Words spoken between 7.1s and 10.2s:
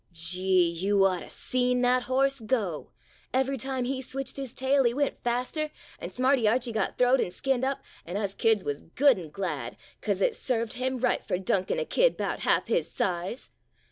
an' skinned up, an' us kids wuz good an' glad, 'cause